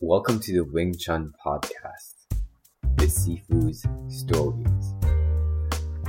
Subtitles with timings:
[0.00, 2.14] Welcome to the Wing Chun podcast,
[2.96, 4.94] the Sifu's Stories,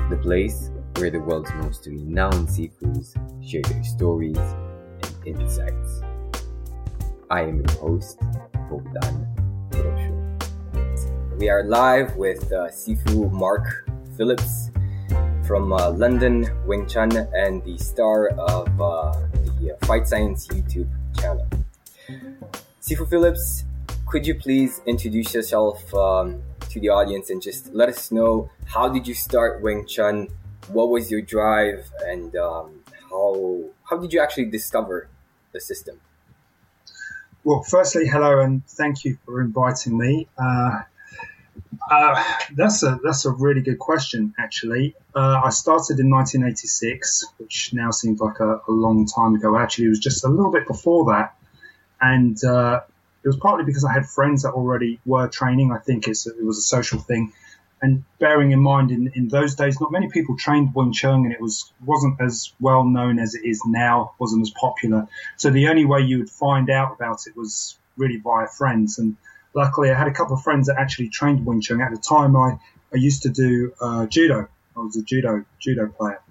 [0.09, 3.13] the place where the world's most renowned Sifus
[3.47, 6.01] share their stories and insights.
[7.29, 8.19] I am your host,
[8.69, 9.27] Bogdan
[9.69, 11.37] Rosho.
[11.37, 14.71] We are live with uh, Sifu Mark Phillips
[15.45, 19.13] from uh, London Wing Chun and the star of uh,
[19.59, 20.89] the Fight Science YouTube
[21.19, 21.47] channel.
[22.81, 23.63] Sifu Phillips,
[24.15, 28.87] could you please introduce yourself um, to the audience and just let us know how
[28.87, 30.29] did you start Wing Chun?
[30.69, 35.09] What was your drive, and um, how how did you actually discover
[35.51, 35.99] the system?
[37.43, 40.29] Well, firstly, hello and thank you for inviting me.
[40.37, 40.83] Uh,
[41.91, 42.23] uh,
[42.55, 44.33] that's a that's a really good question.
[44.39, 49.57] Actually, uh, I started in 1986, which now seems like a, a, long time ago.
[49.57, 51.35] Actually, it was just a little bit before that
[52.01, 52.81] and uh,
[53.25, 55.71] it was partly because I had friends that already were training.
[55.71, 57.33] I think it was a social thing,
[57.81, 61.33] and bearing in mind in, in those days, not many people trained Wing Chun, and
[61.33, 65.07] it was wasn't as well known as it is now, wasn't as popular.
[65.37, 68.99] So the only way you would find out about it was really via friends.
[68.99, 69.17] And
[69.55, 71.81] luckily, I had a couple of friends that actually trained Wing Chun.
[71.81, 72.59] At the time, I
[72.93, 74.47] I used to do uh, judo.
[74.77, 76.21] I was a judo judo player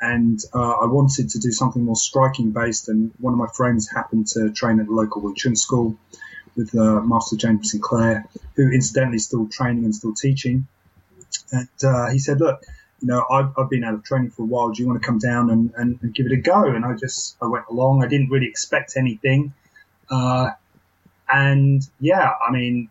[0.00, 2.88] and uh, I wanted to do something more striking based.
[2.88, 5.96] And one of my friends happened to train at the local Wing Chun school
[6.56, 10.66] with uh, Master James Sinclair, who incidentally is still training and still teaching.
[11.52, 12.62] And uh, he said, "Look,
[13.00, 14.70] you know, I've, I've, been out of training for a while.
[14.70, 16.94] Do you want to come down and, and, and, give it a go?" And I
[16.94, 18.02] just I went along.
[18.02, 19.52] I didn't really expect anything,
[20.10, 20.50] uh,
[21.30, 22.88] and yeah, I mean,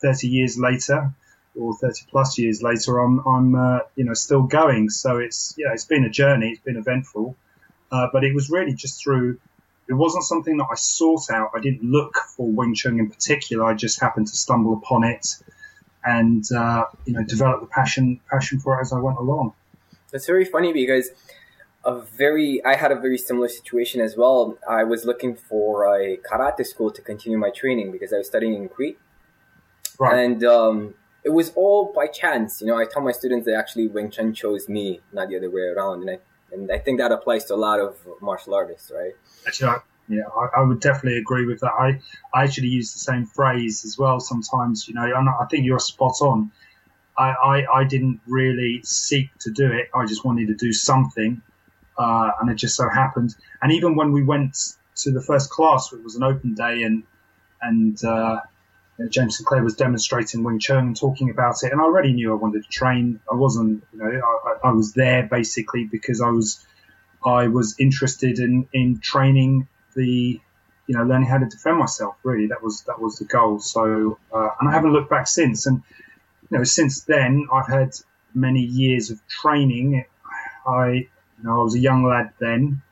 [0.00, 1.12] thirty years later
[1.58, 4.90] or 30 plus years later, I'm, I'm uh, you know, still going.
[4.90, 6.50] So it's, yeah, it's been a journey.
[6.50, 7.36] It's been eventful.
[7.90, 9.38] Uh, but it was really just through,
[9.88, 11.50] it wasn't something that I sought out.
[11.54, 13.64] I didn't look for Wing Chun in particular.
[13.64, 15.36] I just happened to stumble upon it
[16.04, 19.52] and, uh, you know, develop the passion, passion for it as I went along.
[20.12, 21.10] That's very funny because
[21.84, 24.58] a very, I had a very similar situation as well.
[24.68, 28.54] I was looking for a karate school to continue my training because I was studying
[28.54, 28.98] in Crete.
[29.98, 30.18] Right.
[30.18, 30.94] And, um,
[31.24, 32.60] it was all by chance.
[32.60, 35.50] You know, I tell my students that actually Wing Chun chose me, not the other
[35.50, 36.18] way around, and I
[36.52, 39.14] and I think that applies to a lot of martial artists, right?
[39.46, 41.72] Actually, I, yeah, I, I, would definitely agree with that.
[41.72, 42.00] I
[42.32, 44.86] I actually use the same phrase as well sometimes.
[44.88, 46.50] You know, i think you're spot on.
[47.18, 49.88] I, I, I didn't really seek to do it.
[49.94, 51.40] I just wanted to do something,
[51.98, 53.34] uh, and it just so happened.
[53.62, 57.02] And even when we went to the first class, it was an open day, and
[57.62, 58.40] and uh,
[59.04, 62.36] know, James Sinclair was demonstrating Wing Chun talking about it, and I already knew I
[62.36, 63.20] wanted to train.
[63.30, 66.64] I wasn't, you know, I, I was there basically because I was,
[67.24, 70.40] I was interested in in training the,
[70.86, 72.16] you know, learning how to defend myself.
[72.22, 73.60] Really, that was that was the goal.
[73.60, 75.66] So, uh, and I haven't looked back since.
[75.66, 75.82] And
[76.50, 77.90] you know, since then, I've had
[78.34, 80.04] many years of training.
[80.66, 81.08] I, you
[81.42, 82.82] know, I was a young lad then.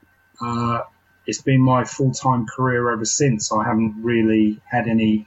[0.41, 0.83] Uh,
[1.27, 3.53] it's been my full time career ever since.
[3.53, 5.27] I haven't really had any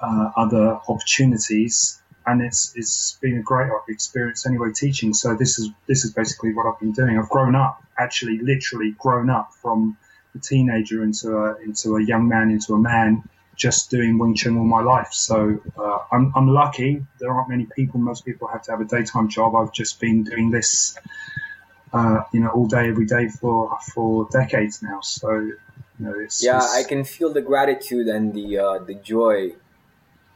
[0.00, 5.14] uh, other opportunities, and it's it's been a great experience anyway teaching.
[5.14, 7.18] So this is this is basically what I've been doing.
[7.18, 9.96] I've grown up, actually, literally grown up from
[10.34, 13.24] a teenager into a into a young man into a man,
[13.56, 15.12] just doing Wing Chun all my life.
[15.12, 17.04] So uh, I'm I'm lucky.
[17.18, 17.98] There aren't many people.
[18.00, 19.54] Most people have to have a daytime job.
[19.54, 20.96] I've just been doing this.
[21.90, 25.00] Uh, you know, all day, every day for for decades now.
[25.00, 25.56] So, you
[25.98, 29.54] know, it's, yeah, it's, I can feel the gratitude and the uh, the joy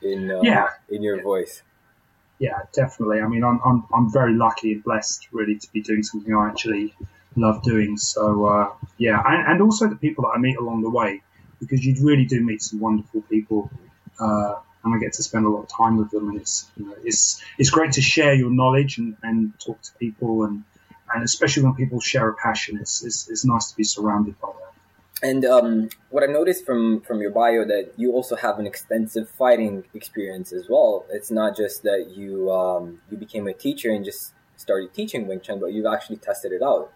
[0.02, 0.68] in uh, yeah.
[0.88, 1.62] in your voice.
[2.38, 3.20] Yeah, definitely.
[3.20, 6.48] I mean, I'm, I'm I'm very lucky and blessed, really, to be doing something I
[6.48, 6.94] actually
[7.36, 7.96] love doing.
[7.96, 11.22] So uh, yeah, and, and, also the people that I meet along the way,
[11.60, 13.70] because you really do meet some wonderful people,
[14.18, 14.54] uh,
[14.84, 16.96] and I get to spend a lot of time with them, and it's you know,
[17.04, 20.64] it's it's great to share your knowledge and, and talk to people, and
[21.14, 24.48] and especially when people share a passion, it's, it's, it's nice to be surrounded by
[24.48, 24.61] that.
[25.22, 29.28] And um, what I noticed from from your bio that you also have an extensive
[29.30, 31.06] fighting experience as well.
[31.10, 35.40] It's not just that you um, you became a teacher and just started teaching Wing
[35.40, 36.92] Chun, but you've actually tested it out.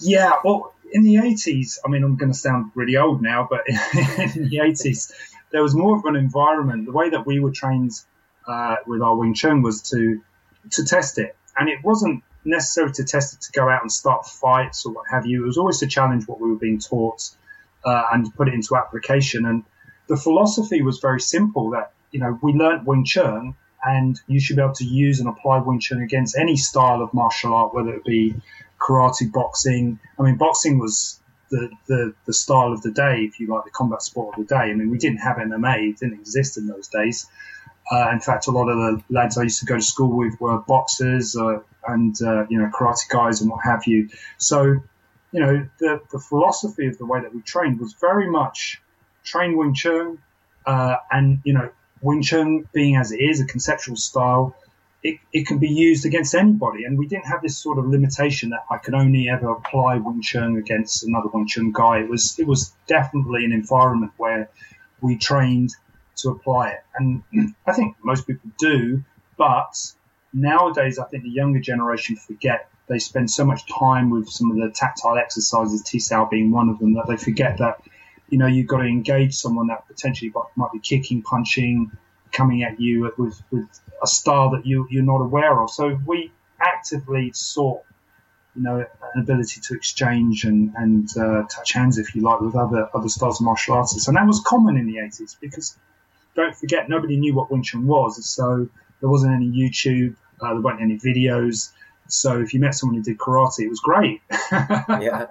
[0.00, 3.60] Yeah, well, in the eighties, I mean, I'm going to sound really old now, but
[4.36, 5.12] in the eighties,
[5.52, 6.86] there was more of an environment.
[6.86, 7.92] The way that we were trained
[8.48, 10.22] uh, with our Wing Chun was to
[10.70, 14.26] to test it, and it wasn't necessarily to test it to go out and start
[14.26, 15.42] fights or what have you.
[15.42, 17.30] It was always to challenge what we were being taught
[17.84, 19.46] uh, and put it into application.
[19.46, 19.64] And
[20.08, 23.54] the philosophy was very simple that, you know, we learnt Wing Chun
[23.84, 27.12] and you should be able to use and apply Wing Chun against any style of
[27.12, 28.34] martial art, whether it be
[28.80, 29.98] karate, boxing.
[30.18, 31.20] I mean, boxing was
[31.50, 34.54] the, the, the style of the day, if you like, the combat sport of the
[34.54, 34.70] day.
[34.70, 37.26] I mean, we didn't have MMA, it didn't exist in those days.
[37.90, 40.40] Uh, in fact, a lot of the lads I used to go to school with
[40.40, 44.08] were boxers uh, and, uh, you know, karate guys and what have you.
[44.38, 44.62] So,
[45.32, 48.80] you know, the, the philosophy of the way that we trained was very much
[49.24, 50.18] train Wing Chun,
[50.64, 54.56] uh, and, you know, Wing Chun being as it is, a conceptual style,
[55.02, 56.84] it, it can be used against anybody.
[56.84, 60.22] And we didn't have this sort of limitation that I could only ever apply Wing
[60.22, 62.00] Chun against another Wing Chun guy.
[62.00, 64.50] It was it was definitely an environment where
[65.00, 65.70] we trained
[66.16, 66.80] to apply it.
[66.98, 67.22] And
[67.66, 69.02] I think most people do,
[69.36, 69.76] but
[70.36, 72.68] nowadays I think the younger generation forget.
[72.88, 76.68] They spend so much time with some of the tactile exercises, Chi Sau being one
[76.68, 77.82] of them, that they forget that
[78.28, 81.90] you know you've got to engage someone that potentially might be kicking, punching,
[82.32, 83.68] coming at you with, with
[84.02, 85.70] a style that you, you're not aware of.
[85.70, 86.30] So we
[86.60, 87.82] actively sought,
[88.54, 88.84] you know,
[89.14, 93.08] an ability to exchange and, and uh, touch hands, if you like, with other other
[93.08, 94.06] styles of martial artists.
[94.08, 95.76] And that was common in the 80s because,
[96.34, 98.24] don't forget, nobody knew what Wing Chun was.
[98.28, 98.68] So
[99.00, 101.72] there wasn't any YouTube, uh, there weren't any videos.
[102.08, 104.20] So if you met someone who did karate, it was great.
[104.30, 105.26] yeah.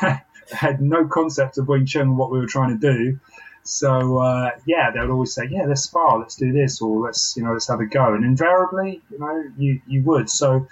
[0.52, 3.20] had no concept of Wing Chun and what we were trying to do.
[3.62, 7.34] So uh, yeah, they would always say, "Yeah, let's spar, let's do this, or let's
[7.36, 10.30] you know let's have a go." And invariably, you know, you you would.
[10.30, 10.66] So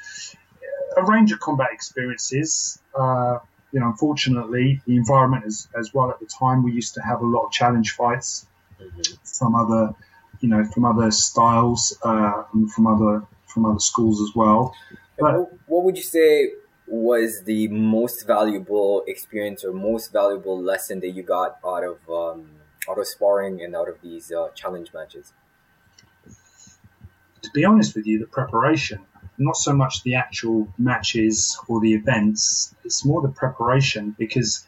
[0.96, 2.80] a range of combat experiences.
[2.98, 3.38] Uh,
[3.72, 6.62] you know, unfortunately, the environment as as well at the time.
[6.62, 8.46] We used to have a lot of challenge fights
[8.80, 9.14] mm-hmm.
[9.24, 9.94] from other,
[10.40, 14.74] you know, from other styles, uh, and from other from other schools as well.
[15.18, 16.52] But what would you say
[16.86, 22.50] was the most valuable experience or most valuable lesson that you got out of um,
[22.88, 25.32] out of sparring and out of these uh, challenge matches?
[27.42, 29.00] To be honest with you, the preparation,
[29.36, 34.66] not so much the actual matches or the events, it's more the preparation because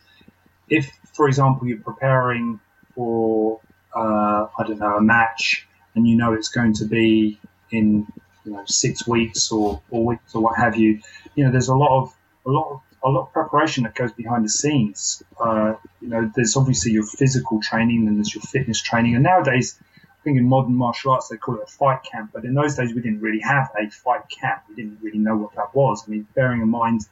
[0.69, 2.61] if, for example, you're preparing
[2.95, 3.61] for,
[3.95, 7.41] uh, I don't know, a match and you know it's going to be
[7.71, 8.07] in
[8.45, 11.01] you know six weeks or four weeks or what have you,
[11.35, 12.17] you know, there's a lot of
[12.47, 15.23] a lot of a lot of preparation that goes behind the scenes.
[15.39, 19.15] Uh, you know, there's obviously your physical training and there's your fitness training.
[19.15, 19.79] And nowadays,
[20.21, 22.77] I think in modern martial arts they call it a fight camp, but in those
[22.77, 24.63] days we didn't really have a fight camp.
[24.69, 26.05] We didn't really know what that was.
[26.07, 27.03] I mean, bearing in mind,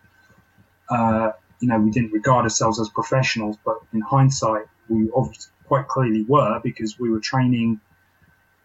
[0.91, 5.89] uh, you know, we didn't regard ourselves as professionals, but in hindsight, we obviously quite
[5.89, 7.81] clearly were because we were training.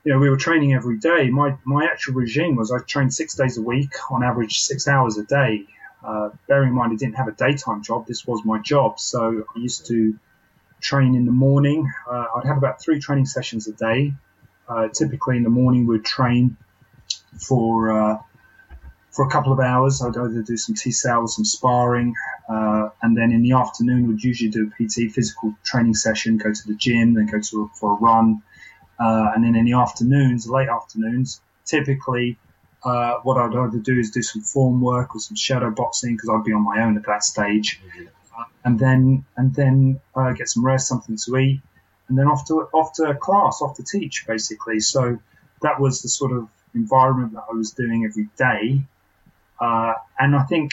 [0.03, 1.29] You know, we were training every day.
[1.29, 5.17] My my actual regime was I trained six days a week, on average six hours
[5.17, 5.65] a day.
[6.03, 8.99] Uh, bearing in mind I didn't have a daytime job, this was my job.
[8.99, 10.19] So I used to
[10.81, 11.89] train in the morning.
[12.05, 14.13] Uh, I'd have about three training sessions a day.
[14.67, 16.57] Uh, typically in the morning, we'd train
[17.39, 18.17] for uh,
[19.11, 20.01] for a couple of hours.
[20.01, 22.13] I'd either do some Chi Sau, some sparring,
[22.49, 26.51] uh, and then in the afternoon, we'd usually do a PT physical training session, go
[26.51, 28.41] to the gym, then go to for a run,
[29.03, 32.37] uh, and then in the afternoons, late afternoons, typically
[32.83, 36.29] uh, what I'd either do is do some form work or some shadow boxing because
[36.29, 38.07] I'd be on my own at that stage, mm-hmm.
[38.37, 41.61] uh, and then and then uh, get some rest, something to eat,
[42.07, 44.79] and then off to off to class, off to teach basically.
[44.79, 45.19] So
[45.61, 48.83] that was the sort of environment that I was doing every day,
[49.59, 50.71] uh, and I think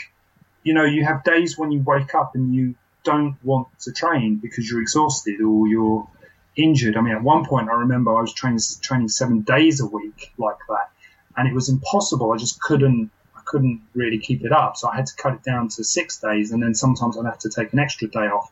[0.63, 4.37] you know you have days when you wake up and you don't want to train
[4.37, 6.09] because you're exhausted or you're
[6.57, 6.97] injured.
[6.97, 10.33] I mean, at one point I remember I was training training seven days a week
[10.39, 10.91] like that
[11.37, 12.33] and it was impossible.
[12.33, 14.77] I just couldn't I couldn't really keep it up.
[14.77, 17.39] So I had to cut it down to six days, and then sometimes I'd have
[17.39, 18.51] to take an extra day off.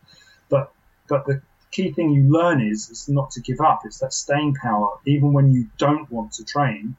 [0.48, 0.72] But
[1.08, 3.82] but the key thing you learn is is not to give up.
[3.84, 6.96] It's that staying power, even when you don't want to train,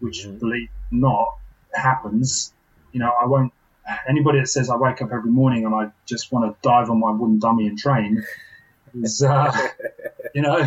[0.00, 0.38] which mm-hmm.
[0.38, 1.36] believe not
[1.74, 2.52] happens.
[2.92, 3.52] You know, I won't.
[4.08, 7.00] Anybody that says I wake up every morning and I just want to dive on
[7.00, 8.24] my wooden dummy and train
[8.94, 9.50] is, uh,
[10.34, 10.66] you know,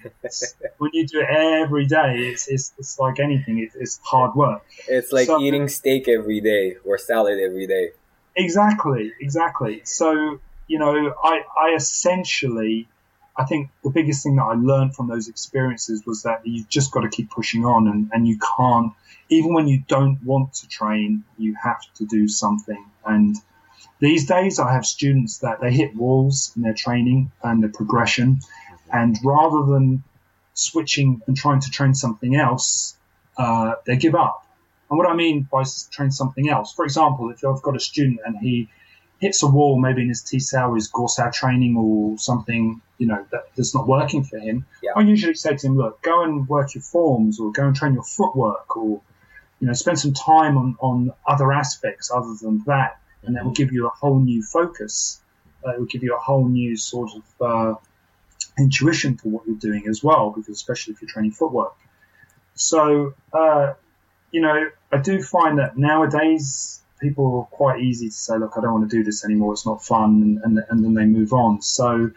[0.78, 4.64] when you do it every day, it's, it's, it's like anything, it's, it's hard work.
[4.86, 7.90] It's like so, eating steak every day or salad every day.
[8.36, 9.82] Exactly, exactly.
[9.84, 12.88] So, you know, I, I essentially,
[13.36, 16.92] I think the biggest thing that I learned from those experiences was that you've just
[16.92, 18.92] got to keep pushing on and, and you can't,
[19.30, 22.84] even when you don't want to train, you have to do something.
[23.04, 23.36] And
[24.00, 28.40] these days, I have students that they hit walls in their training and their progression,
[28.92, 30.02] and rather than
[30.54, 32.96] switching and trying to train something else,
[33.36, 34.44] uh, they give up.
[34.90, 38.20] And what I mean by train something else, for example, if I've got a student
[38.24, 38.68] and he
[39.20, 43.06] hits a wall, maybe in his Chi Sau, his Gor Sau training or something, you
[43.06, 44.92] know, that, that's not working for him, yeah.
[44.96, 47.94] I usually say to him, look, go and work your forms or go and train
[47.94, 49.00] your footwork or,
[49.60, 53.52] you know, spend some time on, on other aspects other than that and that will
[53.52, 55.20] give you a whole new focus.
[55.66, 57.74] Uh, it will give you a whole new sort of uh,
[58.58, 61.74] intuition for what you're doing as well, because especially if you're training footwork.
[62.54, 63.74] So, uh,
[64.32, 68.60] you know, I do find that nowadays people are quite easy to say, look, I
[68.60, 69.52] don't want to do this anymore.
[69.52, 70.22] It's not fun.
[70.22, 71.62] And, and, and then they move on.
[71.62, 72.10] So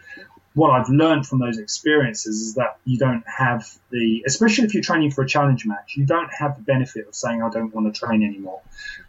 [0.54, 4.82] what I've learned from those experiences is that you don't have the, especially if you're
[4.82, 7.92] training for a challenge match, you don't have the benefit of saying, I don't want
[7.92, 8.60] to train anymore.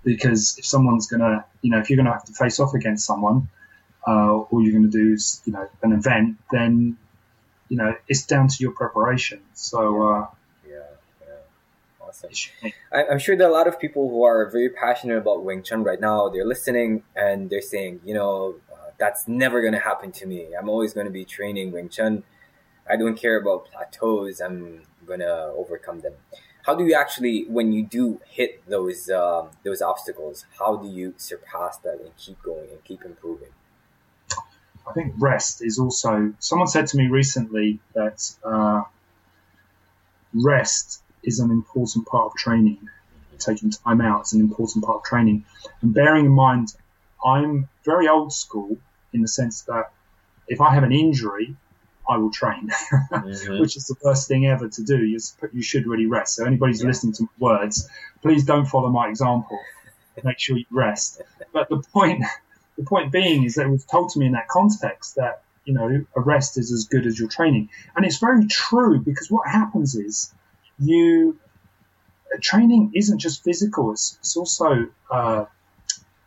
[0.04, 2.74] Because if someone's going to, you know, if you're going to have to face off
[2.74, 3.50] against someone,
[4.08, 6.98] uh, all you're going to do you know, an event, then,
[7.70, 9.42] you know, it's down to your preparation.
[9.54, 10.28] So, uh,
[10.68, 10.76] yeah,
[11.22, 12.06] yeah.
[12.06, 12.30] Awesome.
[12.92, 15.64] I, I'm sure there are a lot of people who are very passionate about Wing
[15.64, 16.30] Chun right now.
[16.30, 18.56] They're listening and they're saying, you know,
[18.98, 20.50] that's never going to happen to me.
[20.58, 22.24] I'm always going to be training Wing Chun.
[22.90, 24.40] I don't care about plateaus.
[24.40, 26.14] I'm going to overcome them.
[26.66, 31.14] How do you actually, when you do hit those um, those obstacles, how do you
[31.18, 33.50] surpass that and keep going and keep improving?
[34.88, 36.34] I think rest is also.
[36.40, 38.84] Someone said to me recently that uh,
[40.34, 42.90] rest is an important part of training.
[43.40, 45.46] Taking time out is an important part of training,
[45.82, 46.74] and bearing in mind
[47.26, 48.78] I'm very old school
[49.14, 49.92] in the sense that
[50.48, 51.56] if I have an injury,
[52.08, 53.60] I will train, mm-hmm.
[53.62, 55.04] which is the worst thing ever to do.
[55.04, 55.20] You,
[55.54, 56.36] you should really rest.
[56.36, 56.88] So anybody who's yeah.
[56.88, 57.88] listening to my words,
[58.22, 59.60] please don't follow my example.
[60.24, 61.22] Make sure you rest.
[61.54, 62.24] But the point,
[62.84, 65.74] the point being is that it was told to me in that context that you
[65.74, 69.48] know a rest is as good as your training, and it's very true because what
[69.48, 70.34] happens is
[70.80, 71.38] you
[72.42, 75.46] training isn't just physical; it's, it's also uh,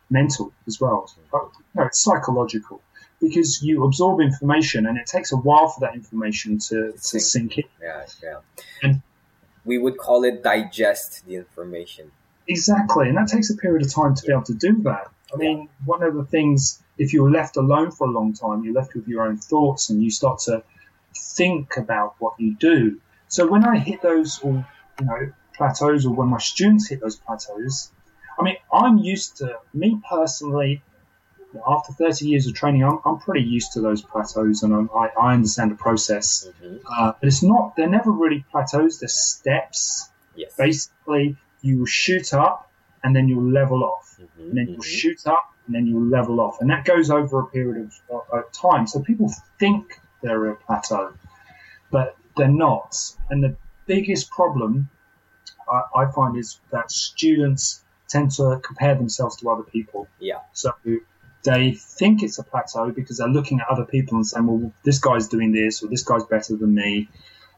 [0.09, 1.11] mental as well.
[1.33, 1.51] No,
[1.85, 2.81] it's psychological
[3.21, 7.57] because you absorb information and it takes a while for that information to, to sink
[7.57, 7.63] in.
[7.81, 8.39] Yeah, yeah.
[8.83, 9.01] And
[9.65, 12.11] we would call it digest the information.
[12.47, 15.07] Exactly, and that takes a period of time to be able to do that.
[15.33, 18.73] I mean, one of the things, if you're left alone for a long time, you're
[18.73, 20.63] left with your own thoughts and you start to
[21.15, 22.99] think about what you do.
[23.27, 24.65] So when I hit those, or
[24.99, 27.91] you know, plateaus, or when my students hit those plateaus,
[28.39, 30.81] I mean, I'm used to me personally.
[31.65, 35.33] After 30 years of training, I'm, I'm pretty used to those plateaus, and I, I
[35.33, 36.47] understand the process.
[36.61, 36.77] Mm-hmm.
[36.87, 38.99] Uh, but it's not; they're never really plateaus.
[38.99, 40.09] They're steps.
[40.35, 40.53] Yes.
[40.55, 41.35] Basically,
[41.67, 42.71] you shoot up,
[43.03, 44.41] and then you'll level off, mm-hmm.
[44.41, 44.97] and then you'll mm-hmm.
[44.99, 48.51] shoot up, and then you'll level off, and that goes over a period of, of
[48.51, 48.87] time.
[48.87, 51.13] So people think they're a plateau,
[51.91, 52.95] but they're not.
[53.29, 53.55] And the
[53.85, 54.89] biggest problem
[55.69, 60.07] I, I find is that students tend to compare themselves to other people.
[60.19, 60.39] Yeah.
[60.53, 60.73] So
[61.43, 64.99] they think it's a plateau because they're looking at other people and saying, well, this
[64.99, 67.09] guy's doing this or this guy's better than me.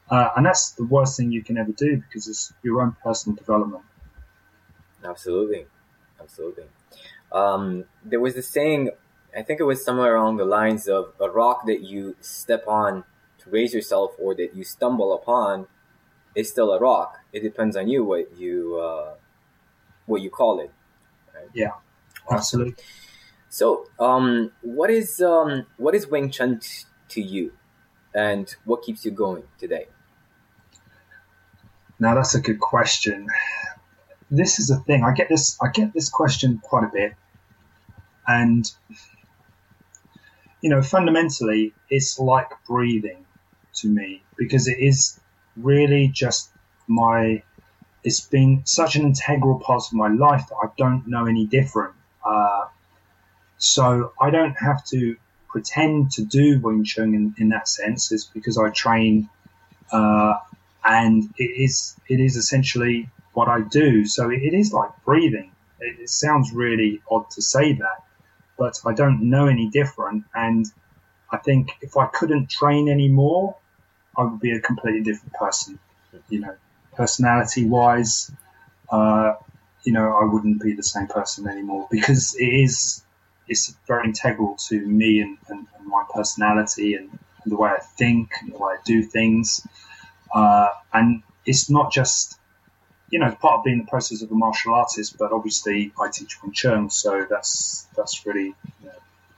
[0.09, 3.35] Uh, and that's the worst thing you can ever do because it's your own personal
[3.35, 3.83] development.
[5.03, 5.65] Absolutely.
[6.19, 6.65] Absolutely.
[7.31, 8.91] Um, there was a saying,
[9.35, 13.03] I think it was somewhere along the lines of a rock that you step on
[13.39, 15.67] to raise yourself or that you stumble upon
[16.35, 17.19] is still a rock.
[17.31, 19.15] It depends on you what you uh,
[20.05, 20.71] what you call it.
[21.33, 21.49] Right?
[21.53, 21.71] Yeah,
[22.29, 22.75] absolutely.
[23.49, 27.53] So, um, what is um, what is Wing Chun t- to you,
[28.13, 29.87] and what keeps you going today?
[31.99, 33.27] Now that's a good question.
[34.31, 35.03] This is the thing.
[35.03, 35.57] I get this.
[35.61, 37.15] I get this question quite a bit,
[38.27, 38.69] and
[40.61, 43.25] you know, fundamentally, it's like breathing
[43.75, 45.19] to me because it is
[45.55, 46.49] really just
[46.87, 47.43] my
[48.03, 51.93] it's been such an integral part of my life that I don't know any different.
[52.23, 52.65] Uh,
[53.57, 55.17] so I don't have to
[55.49, 58.11] pretend to do Wing Chun in, in that sense.
[58.11, 59.29] It's because I train,
[59.91, 60.35] uh,
[60.83, 64.05] and it is it is essentially what I do.
[64.05, 65.51] So it, is like breathing.
[65.79, 67.99] It, it sounds really odd to say that,
[68.57, 70.25] but I don't know any different.
[70.33, 70.65] And
[71.31, 73.55] I think if I couldn't train anymore,
[74.17, 75.79] I would be a completely different person.
[76.29, 76.55] You know
[76.99, 78.29] personality wise,
[78.91, 79.33] uh,
[79.83, 83.03] you know, I wouldn't be the same person anymore because it is
[83.47, 87.79] it's very integral to me and, and, and my personality and, and, the way I
[87.79, 89.65] think and the way I do things.
[90.31, 92.37] Uh, and it's not just
[93.11, 96.09] you know, it's part of being the process of a martial artist, but obviously I
[96.09, 98.91] teach Wing Chun, so that's that's really you know,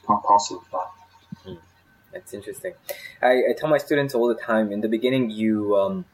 [0.04, 1.50] part and parcel of that.
[1.50, 1.64] Hmm.
[2.12, 2.74] That's interesting.
[3.22, 4.72] I, I, tell my students all the time.
[4.72, 6.06] In the beginning, you um,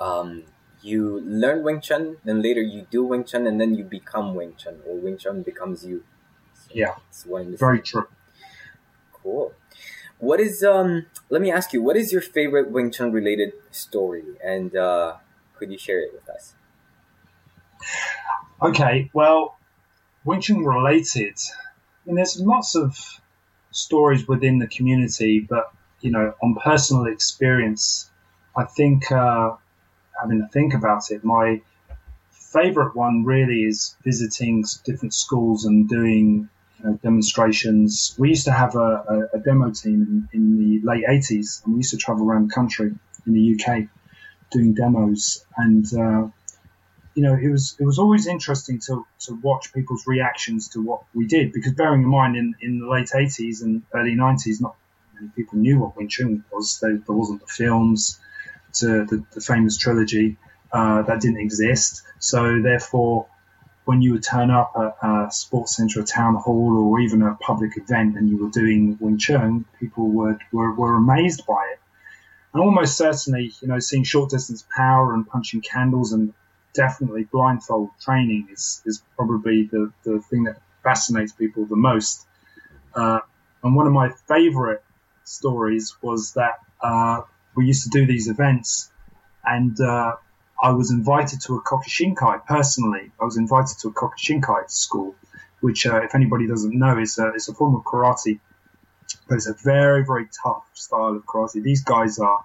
[0.00, 0.44] um,
[0.82, 4.54] you learn Wing Chun, then later you do Wing Chun, and then you become Wing
[4.56, 6.04] Chun, or Wing Chun becomes you.
[6.54, 8.06] So yeah, it's one very true.
[9.12, 9.52] Cool.
[10.18, 11.06] What is um?
[11.30, 15.16] Let me ask you, what is your favorite Wing Chun related story, and uh,
[15.56, 16.54] could you share it with us?
[18.62, 19.56] Okay, well,
[20.24, 21.38] Wing Chun related.
[21.56, 22.98] I mean, there's lots of
[23.70, 28.10] stories within the community, but you know, on personal experience,
[28.56, 29.56] I think uh,
[30.20, 31.62] having to think about it, my
[32.30, 38.14] favorite one really is visiting different schools and doing you know, demonstrations.
[38.18, 41.74] We used to have a, a, a demo team in, in, the late 80s, and
[41.74, 42.92] we used to travel around the country
[43.26, 43.88] in the UK
[44.50, 45.44] doing demos.
[45.56, 46.28] And uh,
[47.14, 51.02] you know, it was it was always interesting to, to watch people's reactions to what
[51.14, 54.76] we did because bearing in mind in, in the late 80s and early 90s, not
[55.14, 56.78] many people knew what Wing Chun was.
[56.80, 58.20] There, there wasn't the films
[58.74, 60.36] to the, the famous trilogy
[60.72, 62.02] uh, that didn't exist.
[62.20, 63.26] So therefore,
[63.84, 67.34] when you would turn up at a sports centre, a town hall, or even a
[67.34, 71.80] public event, and you were doing Wing Chun, people would were, were amazed by it.
[72.52, 76.34] And almost certainly, you know, seeing short distance power and punching candles and
[76.74, 82.26] definitely blindfold training is, is probably the, the thing that fascinates people the most.
[82.94, 83.20] Uh,
[83.62, 84.82] and one of my favorite
[85.24, 87.22] stories was that uh,
[87.56, 88.90] we used to do these events
[89.44, 90.16] and uh,
[90.62, 93.10] I was invited to a Kyokushinkai personally.
[93.20, 95.14] I was invited to a Kyokushinkai school,
[95.60, 98.40] which, uh, if anybody doesn't know, is a, is a form of karate,
[99.28, 101.62] but it's a very, very tough style of karate.
[101.62, 102.44] These guys are,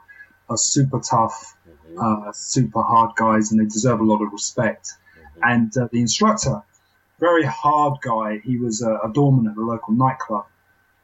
[0.50, 1.55] are super tough
[2.00, 4.94] uh, super hard guys, and they deserve a lot of respect.
[4.94, 5.40] Mm-hmm.
[5.44, 6.62] And uh, the instructor,
[7.20, 10.46] very hard guy, he was a, a doorman at a local nightclub,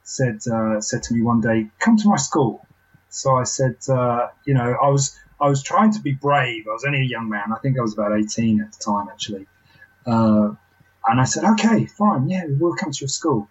[0.03, 2.65] said uh, said to me one day, "Come to my school."
[3.09, 6.65] So I said, uh, you know, I was I was trying to be brave.
[6.67, 7.51] I was only a young man.
[7.53, 9.47] I think I was about eighteen at the time, actually.
[10.05, 10.55] Uh,
[11.07, 13.47] and I said, "Okay, fine, yeah, we'll come to your school."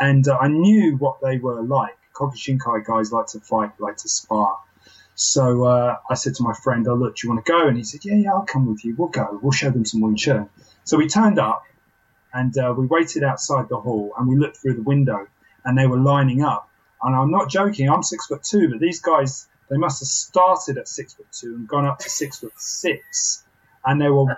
[0.00, 1.96] And uh, I knew what they were like.
[2.14, 4.58] Kyokushinkai guys like to fight, like to spar.
[5.20, 7.76] So uh, I said to my friend, "Oh look, do you want to go?" And
[7.76, 8.94] he said, "Yeah, yeah, I'll come with you.
[8.94, 9.40] We'll go.
[9.42, 10.48] We'll show them some Wing Chun."
[10.84, 11.64] So we turned up,
[12.32, 15.26] and uh, we waited outside the hall, and we looked through the window,
[15.64, 16.70] and they were lining up.
[17.02, 17.90] And I'm not joking.
[17.90, 21.56] I'm six foot two, but these guys they must have started at six foot two
[21.56, 23.42] and gone up to six foot six,
[23.84, 24.36] and they were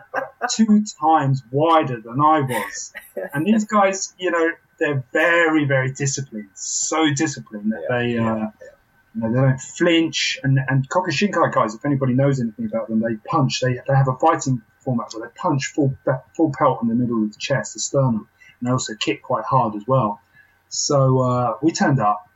[0.50, 2.94] two times wider than I was.
[3.34, 8.16] And these guys, you know, they're very, very disciplined, so disciplined that yeah, they.
[8.16, 8.70] Uh, yeah
[9.14, 10.38] you know, they don't flinch.
[10.42, 13.60] And, and Kyokushinkai guys, if anybody knows anything about them, they punch.
[13.60, 15.96] They, they have a fighting format where they punch full
[16.36, 18.28] full pelt in the middle of the chest, the sternum,
[18.60, 20.20] and they also kick quite hard as well.
[20.68, 22.26] So uh, we turned up.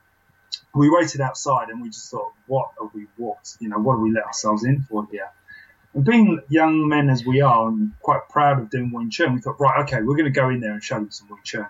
[0.73, 3.55] We waited outside and we just thought, what have we walked?
[3.59, 5.29] You know, what have we let ourselves in for here?
[5.93, 9.41] And being young men as we are, and quite proud of doing Wing Chun, we
[9.41, 11.67] thought, right, okay, we're going to go in there and show them some Wing Chun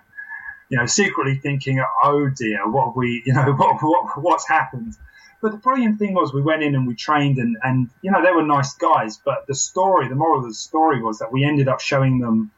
[0.70, 4.96] you know, secretly thinking, oh dear, what have we, you know, what, what, what's happened?
[5.42, 8.24] But the brilliant thing was we went in and we trained and, and, you know,
[8.24, 11.44] they were nice guys, but the story, the moral of the story was that we
[11.44, 12.52] ended up showing them,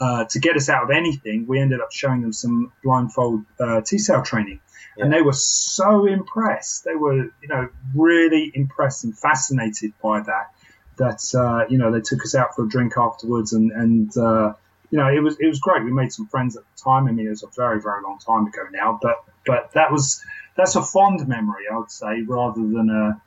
[0.00, 3.80] uh, to get us out of anything, we ended up showing them some blindfold, uh,
[3.88, 4.60] Chi Sau training.
[4.96, 5.04] Yeah.
[5.04, 6.84] And they were so impressed.
[6.84, 10.50] They were, you know, really impressed and fascinated by that,
[10.98, 14.54] that, uh, you know, they took us out for a drink afterwards and, and, uh,
[14.94, 15.82] you know, it was it was great.
[15.82, 17.08] We made some friends at the time.
[17.08, 20.22] I mean, it was a very very long time ago now, but but that was
[20.56, 23.20] that's a fond memory, I would say, rather than a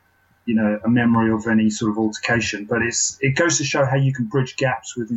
[0.45, 2.63] you know a memory of any sort of altercation.
[2.63, 5.11] But it's it goes to show how you can bridge gaps with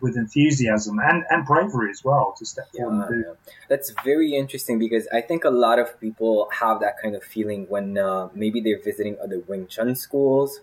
[0.00, 3.24] with enthusiasm and and bravery as well to step forward and do.
[3.26, 3.34] Yeah.
[3.68, 7.66] That's very interesting because I think a lot of people have that kind of feeling
[7.68, 10.60] when uh, maybe they're visiting other Wing Chun schools,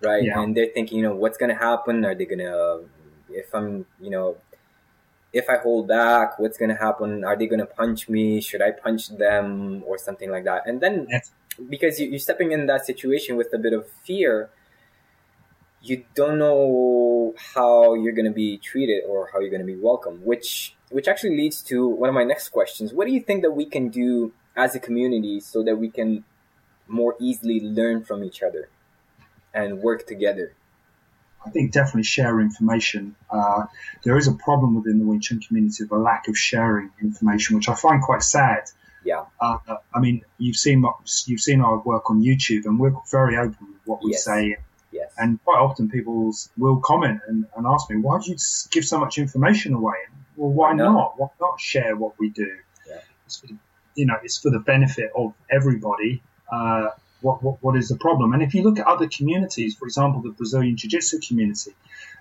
[0.00, 0.24] right?
[0.24, 0.40] Yeah.
[0.40, 2.06] And they're thinking, you know, what's going to happen?
[2.06, 2.84] Are they going to
[3.30, 4.36] if I'm, you know,
[5.32, 7.24] if I hold back, what's going to happen?
[7.24, 8.40] Are they going to punch me?
[8.40, 10.66] Should I punch them or something like that?
[10.66, 11.30] And then, yes.
[11.68, 14.50] because you, are stepping in that situation with a bit of fear,
[15.82, 19.76] you don't know how you're going to be treated or how you're going to be
[19.76, 22.94] welcome, which which actually leads to one of my next questions.
[22.94, 26.24] What do you think that we can do as a community so that we can
[26.86, 28.70] more easily learn from each other
[29.52, 30.54] and work together?
[31.44, 33.14] I think definitely share information.
[33.30, 33.66] Uh,
[34.04, 37.56] there is a problem within the Wing Chun community of a lack of sharing information,
[37.56, 38.64] which I find quite sad.
[39.04, 39.24] Yeah.
[39.40, 39.58] Uh,
[39.94, 40.84] I mean, you've seen
[41.26, 44.24] you've seen our work on YouTube, and we're very open with what we yes.
[44.24, 44.56] say.
[44.90, 45.12] Yes.
[45.18, 48.36] And quite often people will comment and, and ask me, why do you
[48.70, 49.96] give so much information away?
[50.36, 51.18] Well, why not?
[51.18, 52.56] Why not share what we do?
[52.86, 53.00] Yeah.
[53.26, 53.48] It's for,
[53.94, 56.22] you know, it's for the benefit of everybody.
[56.50, 56.88] Uh,
[57.20, 58.32] what, what, what is the problem.
[58.32, 61.74] And if you look at other communities, for example, the Brazilian Jiu Jitsu community,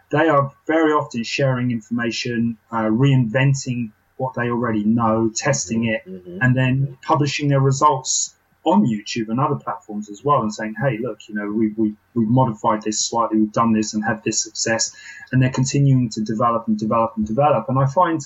[0.10, 6.39] they are very often sharing information, uh, reinventing what they already know, testing it, mm-hmm.
[6.41, 8.33] and then publishing their results
[8.63, 11.93] on YouTube and other platforms as well, and saying, "Hey, look, you know, we we
[12.15, 14.95] we've modified this slightly, we've done this, and had this success,"
[15.31, 17.69] and they're continuing to develop and develop and develop.
[17.69, 18.21] And I find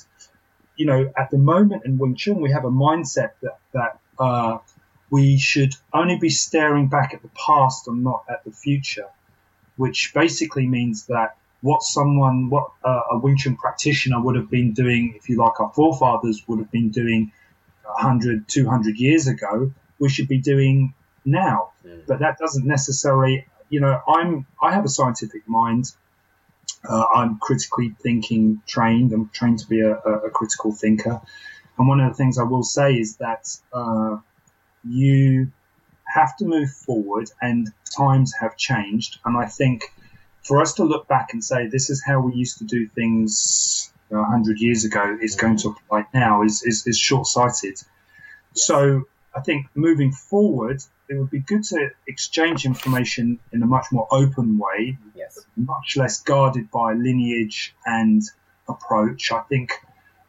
[0.81, 4.57] you know, at the moment in Wing Chun, we have a mindset that, that, uh,
[5.11, 9.07] we should only be staring back at the past and not at the future,
[9.75, 14.71] which basically means that what someone, what uh, a Wing Chun practitioner would have been
[14.71, 17.31] doing, if you like, our forefathers would have been doing
[17.83, 20.93] 100, 200 years ago, we should be doing
[21.25, 21.71] now.
[21.85, 22.07] Mm.
[22.07, 25.91] But that doesn't necessarily, you know, I'm, I have a scientific mind.
[26.87, 29.11] Uh, I'm critically thinking trained.
[29.11, 31.21] I'm trained to be a, a, critical thinker.
[31.77, 34.17] And one of the things I will say is that uh,
[34.83, 35.51] you
[36.13, 39.19] have to move forward, and times have changed.
[39.25, 39.83] And I think
[40.43, 43.91] for us to look back and say this is how we used to do things
[44.09, 47.81] 100 years ago is going to apply now is, is, is short sighted.
[48.53, 53.85] So I think moving forward, it would be good to exchange information in a much
[53.91, 55.39] more open way, yes.
[55.55, 58.21] much less guarded by lineage and
[58.67, 59.31] approach.
[59.31, 59.73] I think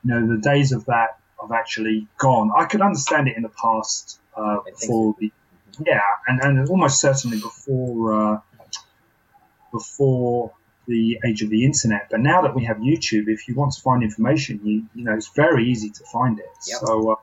[0.05, 2.53] you know the days of that have actually gone.
[2.57, 5.16] I could understand it in the past uh, before so.
[5.21, 5.33] the
[5.87, 8.40] yeah, and, and almost certainly before uh,
[9.73, 10.53] before
[10.87, 12.09] the age of the internet.
[12.11, 15.14] But now that we have YouTube, if you want to find information, you you know
[15.14, 16.47] it's very easy to find it.
[16.66, 16.81] Yep.
[16.81, 17.12] So.
[17.12, 17.16] Uh,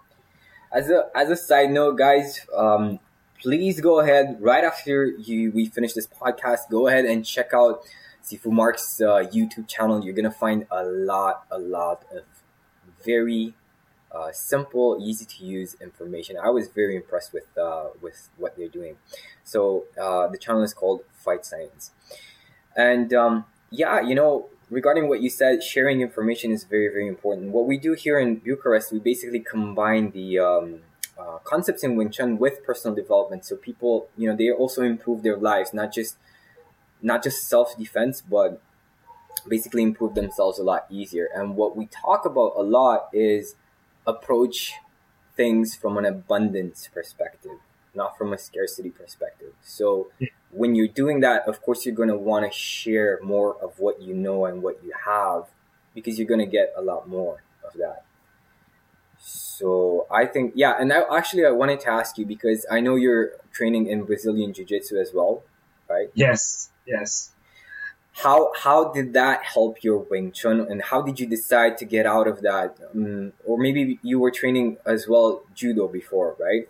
[0.71, 2.99] as a as a side note, guys, um,
[3.41, 6.69] please go ahead right after you we finish this podcast.
[6.69, 7.81] Go ahead and check out
[8.23, 10.03] Sifu Mark's uh, YouTube channel.
[10.03, 12.23] You're gonna find a lot, a lot of
[13.03, 13.53] very
[14.11, 16.37] uh, simple, easy to use information.
[16.37, 18.95] I was very impressed with uh, with what they're doing.
[19.43, 21.91] So uh, the channel is called Fight Science,
[22.75, 27.51] and um, yeah, you know, regarding what you said, sharing information is very, very important.
[27.51, 30.79] What we do here in Bucharest, we basically combine the um,
[31.17, 33.45] uh, concepts in Wing Chun with personal development.
[33.45, 36.17] So people, you know, they also improve their lives, not just
[37.01, 38.61] not just self defense, but
[39.47, 41.29] basically improve themselves a lot easier.
[41.33, 43.55] And what we talk about a lot is
[44.05, 44.73] approach
[45.35, 47.59] things from an abundance perspective,
[47.95, 49.53] not from a scarcity perspective.
[49.61, 50.11] So
[50.51, 54.01] when you're doing that, of course, you're going to want to share more of what
[54.01, 55.45] you know and what you have
[55.93, 58.03] because you're going to get a lot more of that.
[59.19, 62.95] So I think, yeah, and I, actually I wanted to ask you because I know
[62.95, 65.43] you're training in Brazilian Jiu Jitsu as well,
[65.89, 66.09] right?
[66.13, 67.31] Yes, yes.
[68.21, 72.05] How how did that help your Wing Chun, and how did you decide to get
[72.05, 72.77] out of that?
[72.93, 76.67] Um, or maybe you were training as well Judo before, right?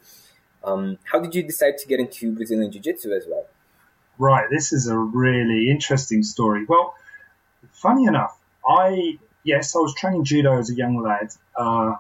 [0.63, 3.47] Um, how did you decide to get into Brazilian Jiu Jitsu as well?
[4.19, 6.65] Right, this is a really interesting story.
[6.67, 6.93] Well,
[7.71, 11.95] funny enough, I yes, I was training judo as a young lad, uh,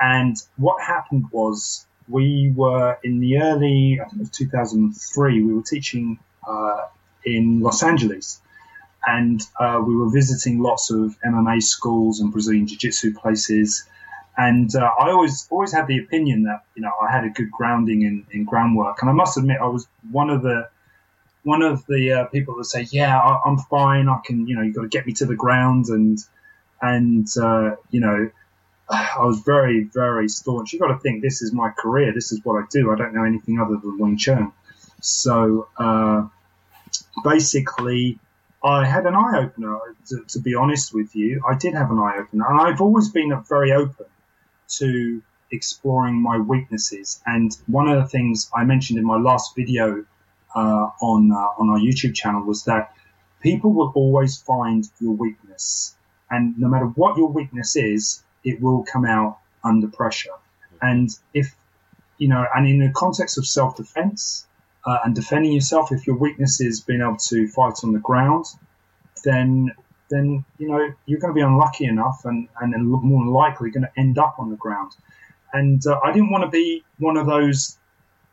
[0.00, 5.42] and what happened was we were in the early, I think it was 2003.
[5.42, 6.82] We were teaching uh,
[7.36, 8.40] in Los Angeles,
[9.06, 13.84] and uh, we were visiting lots of MMA schools and Brazilian jiu-jitsu places.
[14.36, 17.50] And uh, I always always had the opinion that you know I had a good
[17.50, 20.68] grounding in, in groundwork, and I must admit I was one of the
[21.42, 24.08] one of the uh, people that say, "Yeah, I, am fine.
[24.08, 26.18] I can, you know, you've got to get me to the ground," and
[26.80, 28.30] and uh, you know,
[28.88, 30.72] I was very very staunch.
[30.72, 32.12] You've got to think this is my career.
[32.12, 32.92] This is what I do.
[32.92, 34.52] I don't know anything other than Wing Chun.
[35.00, 36.26] So uh,
[37.24, 38.18] basically,
[38.62, 39.78] I had an eye opener.
[40.08, 43.10] To, to, be honest with you, I did have an eye opener, and I've always
[43.10, 44.06] been very open
[44.78, 47.20] to exploring my weaknesses.
[47.26, 50.04] And one of the things I mentioned in my last video
[50.54, 52.92] uh, on uh, on our YouTube channel was that
[53.42, 55.94] people will always find your weakness,
[56.30, 60.36] and no matter what your weakness is, it will come out under pressure.
[60.80, 61.54] And if
[62.16, 64.46] you know, and in the context of self defense
[64.88, 68.46] uh, and defending yourself, if your weakness is being able to fight on the ground,
[69.22, 69.70] then
[70.08, 73.82] then you know you're going to be unlucky enough and and more than likely going
[73.82, 74.92] to end up on the ground.
[75.52, 77.76] And uh, I didn't want to be one of those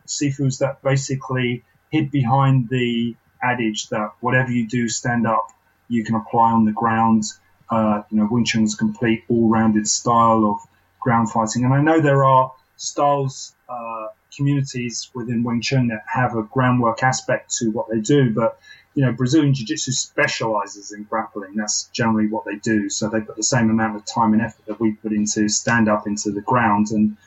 [0.07, 5.47] sifus that basically hid behind the adage that whatever you do stand up,
[5.89, 7.23] you can apply on the ground.
[7.69, 10.57] Uh, you know, Wing Chun's complete all-rounded style of
[11.01, 13.94] ground fighting, and I know there are styles, uh,
[14.35, 18.59] communities within Wing Chun that have a groundwork aspect to what they do, but
[18.95, 21.55] you know, Brazilian Jiu Jitsu specializes in grappling.
[21.55, 22.89] That's generally what they do.
[22.89, 25.89] So they put the same amount of time and effort that we put into stand
[25.89, 27.17] up into the ground and,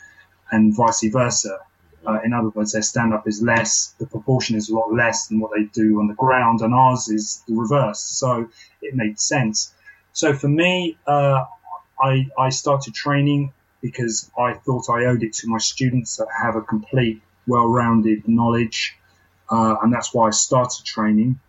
[0.50, 1.58] and vice versa.
[2.06, 5.26] Uh, in other words, their stand up is less, the proportion is a lot less
[5.26, 8.00] than what they do on the ground, and ours is the reverse.
[8.00, 8.48] So
[8.80, 9.74] it made sense.
[10.14, 11.44] So for me, uh,
[12.00, 16.56] I, I started training because I thought I owed it to my students that have
[16.56, 18.96] a complete, well rounded knowledge.
[19.50, 21.40] Uh, and that's why I started training.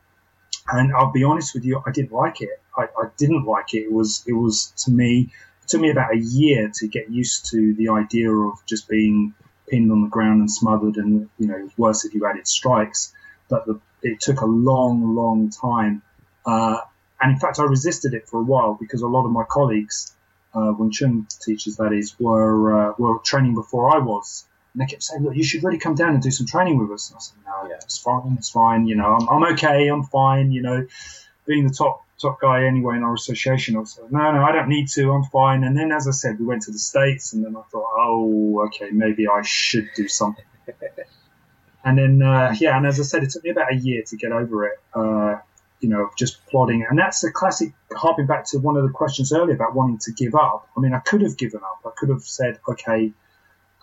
[0.71, 2.61] And I'll be honest with you, I didn't like it.
[2.77, 3.83] I, I, didn't like it.
[3.83, 5.31] It was, it was to me
[5.63, 9.33] it took me about a year to get used to the idea of just being
[9.69, 12.47] pinned on the ground and smothered, and you know, it was worse if you added
[12.47, 13.13] strikes.
[13.49, 16.01] But the, it took a long, long time.
[16.45, 16.79] Uh,
[17.21, 20.15] and in fact, I resisted it for a while because a lot of my colleagues,
[20.53, 24.85] uh, Wing Chun teachers, that is, were uh, were training before I was, and they
[24.85, 27.17] kept saying, "Look, you should really come down and do some training with us." And
[27.17, 27.75] I said, "No, yeah.
[27.75, 28.87] it's fine, it's fine.
[28.87, 30.51] You know, I'm, I'm okay, I'm fine.
[30.51, 30.87] You know,
[31.45, 33.75] being the top top guy anyway in our association.
[33.75, 35.11] I was like, no, no, I don't need to.
[35.11, 35.63] I'm fine.
[35.63, 38.65] And then, as I said, we went to the States, and then I thought, oh,
[38.67, 40.45] okay, maybe I should do something.
[41.83, 44.17] and then, uh, yeah, and as I said, it took me about a year to
[44.17, 44.79] get over it.
[44.93, 45.37] Uh,
[45.79, 46.85] you know, just plodding.
[46.89, 50.11] And that's the classic, harping back to one of the questions earlier about wanting to
[50.11, 50.67] give up.
[50.75, 51.79] I mean, I could have given up.
[51.85, 53.13] I could have said, okay,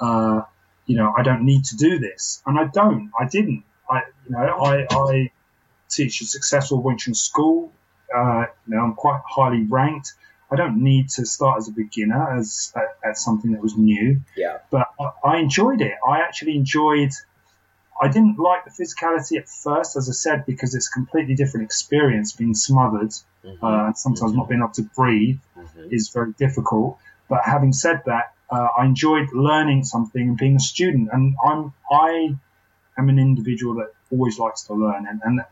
[0.00, 0.42] uh,
[0.86, 2.42] you know, I don't need to do this.
[2.46, 3.10] And I don't.
[3.18, 3.64] I didn't.
[3.88, 5.30] I, you know, I, I
[5.88, 7.72] teach a successful Wing Chun school.
[8.14, 10.14] Uh, you know, I'm quite highly ranked.
[10.50, 14.20] I don't need to start as a beginner as at, at something that was new.
[14.36, 14.58] Yeah.
[14.70, 15.94] But I, I, enjoyed it.
[16.06, 17.10] I actually enjoyed.
[18.00, 21.64] I didn't like the physicality at first, as I said, because it's a completely different
[21.64, 23.10] experience being smothered
[23.44, 23.64] mm-hmm.
[23.64, 24.38] uh, and sometimes mm-hmm.
[24.38, 25.88] not being able to breathe mm-hmm.
[25.90, 26.98] is very difficult.
[27.28, 31.08] But having said that, uh, I enjoyed learning something and being a student.
[31.12, 32.34] And I'm I
[32.98, 35.44] am an individual that always likes to learn, and, and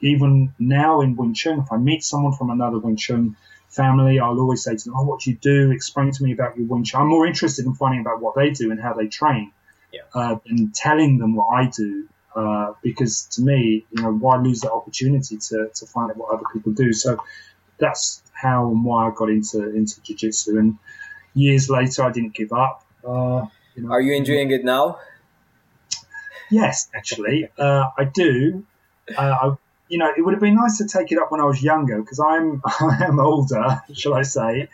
[0.00, 3.36] even now in Wing Chun, if I meet someone from another Wing Chun
[3.68, 5.70] family, I'll always say to them, "Oh, what do you do?
[5.70, 8.50] Explain to me about your Wing Chun." I'm more interested in finding out what they
[8.50, 9.52] do and how they train,
[9.92, 10.02] yeah.
[10.14, 12.08] uh, than telling them what I do.
[12.34, 16.32] Uh, because to me, you know, why lose that opportunity to, to find out what
[16.32, 16.92] other people do?
[16.92, 17.22] So
[17.78, 20.58] that's how and why I got into into jiu-jitsu.
[20.58, 20.78] And
[21.34, 22.86] years later, I didn't give up.
[23.06, 24.98] Uh, you know, Are you enjoying it now?
[26.50, 28.64] Yes, actually, uh, I do.
[29.16, 29.56] Uh, I
[29.92, 32.00] you know, it would have been nice to take it up when I was younger
[32.00, 34.70] because I'm I am older, shall I say.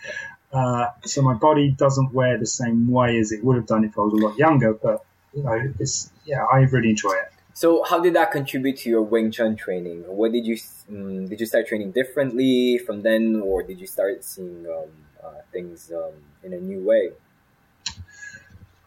[0.52, 3.98] Uh, so my body doesn't wear the same way as it would have done if
[3.98, 4.72] I was a lot younger.
[4.74, 7.32] But you know, it's yeah, I really enjoy it.
[7.54, 10.04] So how did that contribute to your Wing Chun training?
[10.06, 10.56] What did you
[10.90, 14.90] um, did you start training differently from then, or did you start seeing um,
[15.22, 16.14] uh, things um,
[16.44, 17.10] in a new way?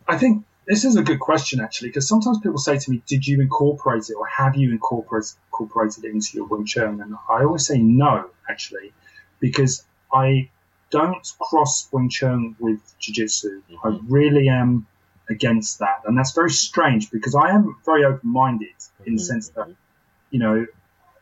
[0.07, 3.27] I think this is a good question, actually, because sometimes people say to me, "Did
[3.27, 7.43] you incorporate it, or have you incorporated incorporated it into your Wing Chun?" And I
[7.43, 8.93] always say no, actually,
[9.39, 10.49] because I
[10.91, 13.61] don't cross Wing Chun with Jiu Jitsu.
[13.69, 13.87] Mm-hmm.
[13.87, 14.87] I really am
[15.31, 18.69] against that, and that's very strange because I am very open minded
[19.05, 19.25] in the mm-hmm.
[19.25, 19.67] sense that,
[20.29, 20.65] you know,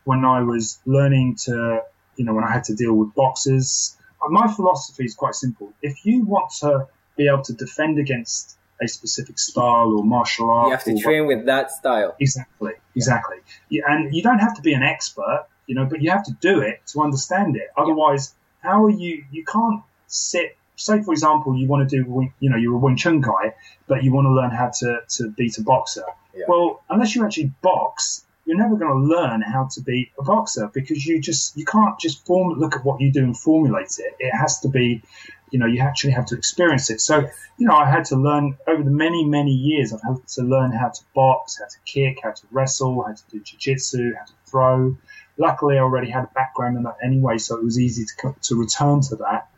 [0.03, 1.83] when I was learning to,
[2.15, 3.95] you know, when I had to deal with boxers,
[4.29, 5.71] my philosophy is quite simple.
[5.81, 10.67] If you want to be able to defend against a specific style or martial art.
[10.67, 12.15] You have to train what, with that style.
[12.19, 13.37] Exactly, exactly.
[13.69, 13.83] Yeah.
[13.87, 16.61] and you don't have to be an expert, you know, but you have to do
[16.61, 17.67] it to understand it.
[17.77, 19.25] Otherwise, how are you?
[19.31, 20.57] You can't sit.
[20.79, 23.53] Say, for example, you want to do, you know, you're a Wing Chun guy,
[23.87, 26.05] but you want to learn how to, to beat a boxer.
[26.33, 26.45] Yeah.
[26.47, 30.71] Well, unless you actually box, you're never going to learn how to be a boxer
[30.73, 34.15] because you just you can't just form look at what you do and formulate it.
[34.19, 35.03] It has to be
[35.51, 37.01] you know, you actually have to experience it.
[37.01, 40.43] So, you know, I had to learn over the many, many years, I've had to
[40.43, 44.25] learn how to box, how to kick, how to wrestle, how to do jiu-jitsu, how
[44.25, 44.97] to throw.
[45.37, 48.55] Luckily, I already had a background in that anyway, so it was easy to, to
[48.55, 49.49] return to that.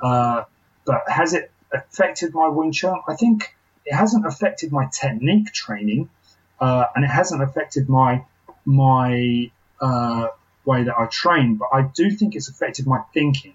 [0.00, 0.44] Uh,
[0.84, 3.00] but has it affected my Wing Chun?
[3.08, 6.10] I think it hasn't affected my technique training,
[6.60, 8.24] uh, and it hasn't affected my
[8.64, 10.28] my uh,
[10.64, 11.56] way that I train.
[11.56, 13.54] But I do think it's affected my thinking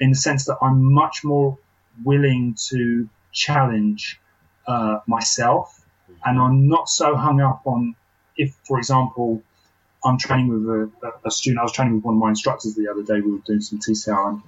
[0.00, 1.58] in the sense that I'm much more
[2.02, 4.20] willing to challenge
[4.66, 5.80] uh, myself,
[6.24, 7.94] and I'm not so hung up on
[8.36, 9.42] if, for example,
[10.04, 11.60] I'm training with a, a, student.
[11.60, 13.20] I was training with one of my instructors the other day.
[13.20, 14.42] We were doing some TCR, and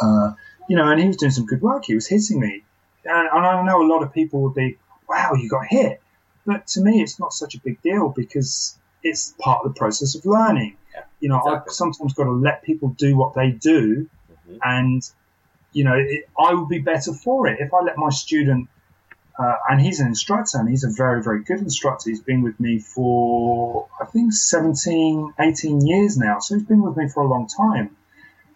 [0.00, 0.34] uh,
[0.70, 1.84] you know, and he was doing some good work.
[1.84, 2.62] He was hitting me,
[3.04, 4.78] and, and I know a lot of people would be,
[5.08, 6.00] "Wow, you got hit,"
[6.46, 10.14] but to me, it's not such a big deal because it's part of the process
[10.14, 10.76] of learning.
[10.94, 11.70] Yeah, you know, exactly.
[11.70, 14.08] I've sometimes got to let people do what they do
[14.50, 14.58] Mm-hmm.
[14.62, 15.02] And,
[15.72, 18.68] you know, it, I would be better for it if I let my student,
[19.38, 22.10] uh, and he's an instructor and he's a very, very good instructor.
[22.10, 26.40] He's been with me for, I think, 17, 18 years now.
[26.40, 27.96] So he's been with me for a long time.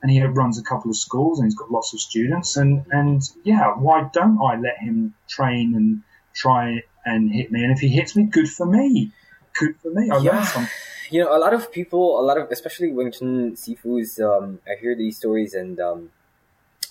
[0.04, 2.58] And he runs a couple of schools and he's got lots of students.
[2.58, 6.02] And, and yeah, why don't I let him train and
[6.34, 7.64] try and hit me?
[7.64, 9.12] And if he hits me, good for me.
[9.58, 10.10] Good for me.
[10.10, 10.32] I yeah.
[10.32, 10.70] learned something
[11.10, 14.80] you know, a lot of people, a lot of, especially Wing Chun Sifus, um, I
[14.80, 16.10] hear these stories and um,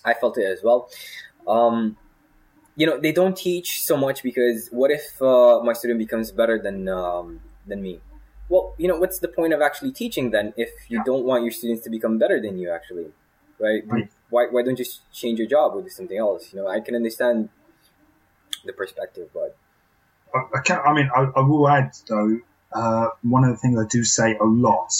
[0.05, 0.89] I felt it as well.
[1.47, 1.97] Um,
[2.75, 6.57] you know, they don't teach so much because what if uh, my student becomes better
[6.57, 7.99] than um, than me?
[8.49, 11.51] Well, you know, what's the point of actually teaching then if you don't want your
[11.51, 12.69] students to become better than you?
[12.71, 13.07] Actually,
[13.59, 13.83] right?
[13.87, 14.11] right.
[14.29, 16.53] why why don't you change your job or do something else?
[16.53, 17.49] You know, I can understand
[18.65, 19.57] the perspective, but
[20.33, 22.39] I, I can I mean, I, I will add though.
[22.71, 24.91] Uh, one of the things I do say a lot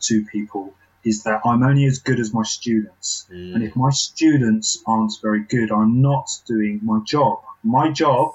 [0.00, 3.54] to people is that I'm only as good as my students, Mm.
[3.54, 7.40] and if my students aren't very good, I'm not doing my job.
[7.62, 8.34] My job,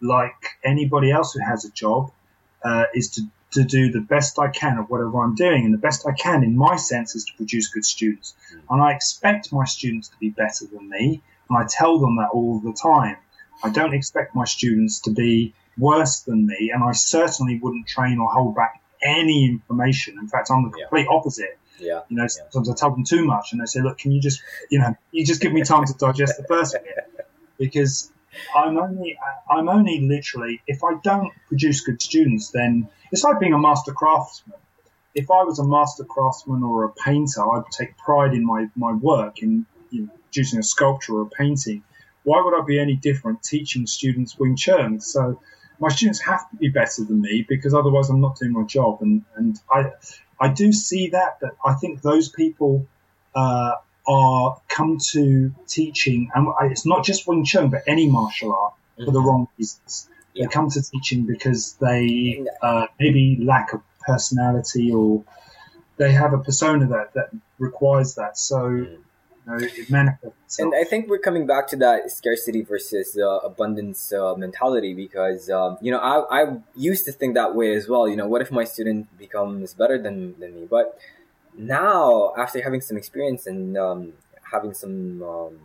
[0.00, 2.12] like anybody else who has a job,
[2.64, 3.22] uh, is to
[3.54, 6.42] to do the best I can at whatever I'm doing, and the best I can,
[6.44, 8.34] in my sense, is to produce good students.
[8.54, 8.60] Mm.
[8.70, 12.30] And I expect my students to be better than me, and I tell them that
[12.32, 13.16] all the time.
[13.62, 18.18] I don't expect my students to be worse than me, and I certainly wouldn't train
[18.18, 20.18] or hold back any information.
[20.18, 20.84] In fact, I'm the Yeah.
[20.86, 21.58] complete opposite.
[21.80, 24.20] yeah, You know, sometimes I tell them too much, and they say, "Look, can you
[24.20, 24.40] just,
[24.70, 27.26] you know, you just give me time to digest the first bit?"
[27.58, 28.10] Because
[28.54, 29.18] I'm only,
[29.50, 33.92] I'm only literally, if I don't produce good students, then it's like being a master
[33.92, 34.58] craftsman.
[35.14, 38.92] If I was a master craftsman or a painter, I'd take pride in my my
[38.92, 41.84] work in you know, producing a sculpture or a painting.
[42.24, 45.00] Why would I be any different teaching students Wing Chun?
[45.00, 45.40] So
[45.78, 49.02] my students have to be better than me because otherwise I'm not doing my job.
[49.02, 49.92] And and I
[50.40, 52.88] I do see that, but I think those people
[53.34, 53.74] uh,
[54.06, 59.10] are come to teaching, and it's not just Wing Chun, but any martial art for
[59.10, 60.08] the wrong reasons.
[60.34, 60.46] Yeah.
[60.46, 65.24] They come to teaching because they uh, maybe lack a personality or
[65.96, 68.36] they have a persona that, that requires that.
[68.36, 68.86] So
[69.46, 69.60] Mm.
[69.60, 70.58] you know, it manifests.
[70.58, 75.50] And I think we're coming back to that scarcity versus uh, abundance uh, mentality because
[75.50, 78.08] um, you know I, I used to think that way as well.
[78.08, 80.66] You know, what if my student becomes better than, than me?
[80.68, 80.98] But
[81.56, 84.12] now, after having some experience and um,
[84.52, 85.58] having some um,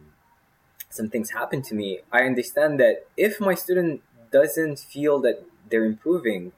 [0.89, 5.85] some things happen to me, I understand that if my student doesn't feel that they're
[5.85, 6.51] improving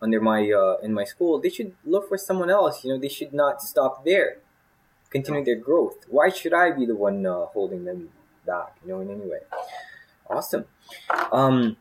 [0.00, 2.84] under my uh, in my school, they should look for someone else.
[2.84, 4.38] You know, they should not stop there
[5.10, 6.04] continue their growth.
[6.08, 8.10] Why should I be the one uh, holding them
[8.46, 8.76] back?
[8.84, 9.40] You know, in any way.
[10.28, 10.66] Awesome.
[11.32, 11.76] Um,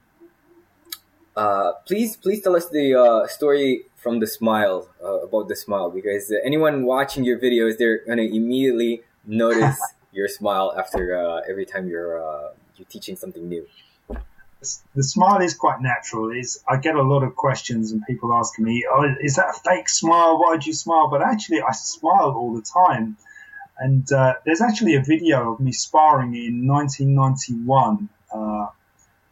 [1.37, 5.91] uh, please, please tell us the uh, story from the smile uh, about the smile
[5.91, 9.79] because uh, anyone watching your videos, they're gonna immediately notice
[10.11, 13.67] your smile after uh, every time you're uh, you're teaching something new.
[14.95, 16.31] the smile is quite natural.
[16.31, 19.53] Is I get a lot of questions and people asking me, "Oh, is that a
[19.53, 20.39] fake smile?
[20.39, 23.17] Why do you smile?" But actually, I smile all the time.
[23.77, 28.09] And uh, there's actually a video of me sparring in 1991.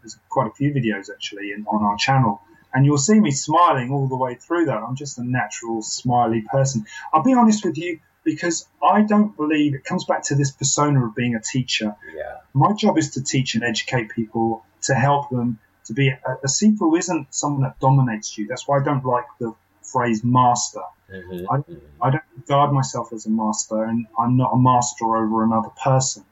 [0.05, 2.41] There's quite a few videos actually in, on our channel,
[2.73, 4.77] and you'll see me smiling all the way through that.
[4.77, 6.85] I'm just a natural smiley person.
[7.11, 11.05] I'll be honest with you because I don't believe it comes back to this persona
[11.05, 12.37] of being a teacher Yeah.
[12.53, 16.47] my job is to teach and educate people to help them to be a, a
[16.47, 18.47] Sifu isn't someone that dominates you.
[18.47, 20.81] That's why I don't like the phrase master.
[21.11, 21.81] Mhm, I- mhm.
[22.01, 26.23] I don't regard myself as a master, and I'm not a master over another person.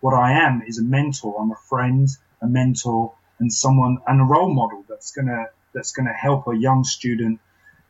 [0.00, 1.34] What I am is a mentor.
[1.40, 2.08] I'm a friend,
[2.40, 3.12] a mentor,
[3.42, 7.40] and someone and a role model that's gonna that's gonna help a young student,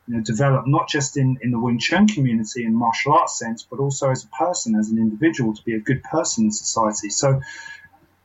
[0.09, 3.63] you know, develop not just in in the Wing Chun community and martial arts sense,
[3.63, 7.11] but also as a person, as an individual, to be a good person in society.
[7.11, 7.41] So,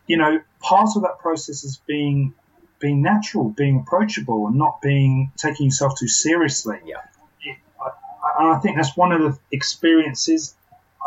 [0.07, 2.33] you know, part of that process is being
[2.79, 6.79] being natural, being approachable, and not being taking yourself too seriously.
[6.85, 7.01] Yeah.
[8.39, 10.55] And I think that's one of the experiences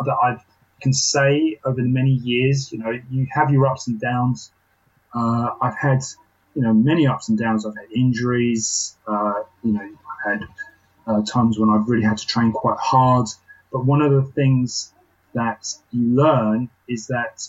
[0.04, 0.42] that I
[0.82, 2.72] can say over the many years.
[2.72, 4.50] You know, you have your ups and downs.
[5.14, 6.02] Uh, I've had,
[6.54, 7.66] you know, many ups and downs.
[7.66, 8.96] I've had injuries.
[9.06, 10.48] Uh, you know, I've had
[11.06, 13.26] uh, times when I've really had to train quite hard.
[13.72, 14.92] But one of the things
[15.34, 17.48] that you learn is that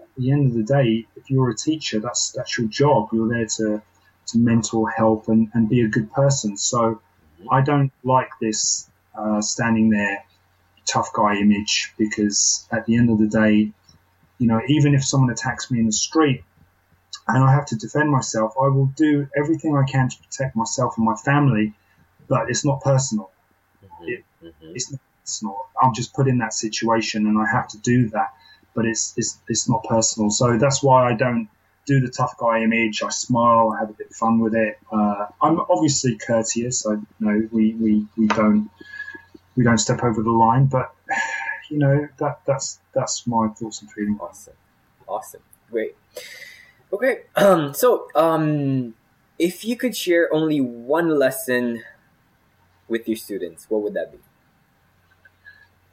[0.00, 3.08] at the end of the day, if you're a teacher, that's that's your job.
[3.12, 3.82] You're there to
[4.26, 6.56] to mentor, help, and, and be a good person.
[6.56, 7.00] So
[7.50, 10.24] I don't like this uh, standing there
[10.86, 13.72] tough guy image because at the end of the day,
[14.38, 16.44] you know, even if someone attacks me in the street
[17.28, 20.94] and I have to defend myself, I will do everything I can to protect myself
[20.96, 21.74] and my family,
[22.28, 23.30] but it's not personal.
[23.84, 24.52] Mhm, mhm.
[24.74, 25.66] It's not personal.
[25.82, 28.34] I'm just put in that situation and I have to do that,
[28.74, 30.30] but it's, it's, it's not personal.
[30.30, 31.48] So that's why I don't
[31.86, 33.02] do the tough guy image.
[33.02, 34.78] I smile, I have a bit of fun with it.
[34.92, 36.86] Uh, I'm obviously courteous.
[36.86, 38.70] I you know we, we, we don't
[39.56, 40.94] we don't step over the line, but
[41.70, 44.18] you know that that's that's my thoughts and feelings.
[44.20, 44.54] Awesome.
[45.08, 45.42] Awesome.
[45.70, 45.96] Great.
[46.96, 47.24] Okay.
[47.36, 48.94] Um, so, um,
[49.38, 51.82] if you could share only one lesson
[52.88, 54.18] with your students, what would that be?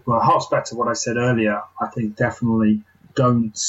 [0.06, 1.62] Well, it harks back to what I said earlier.
[1.78, 2.84] I think definitely
[3.16, 3.60] don't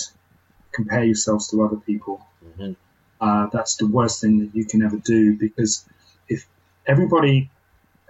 [0.70, 2.24] compare yourselves to other people.
[2.46, 2.72] Mm-hmm.
[3.20, 5.84] Uh, that's the worst thing that you can ever do because
[6.28, 6.46] if
[6.86, 7.50] everybody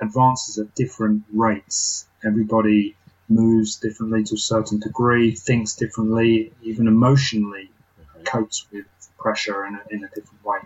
[0.03, 2.95] advances at different rates, everybody
[3.31, 7.71] moves differently to a certain degree, thinks differently, even emotionally
[8.25, 8.39] Mm-hmm.
[8.39, 8.87] copes with
[9.25, 10.59] pressure in a, in a different way.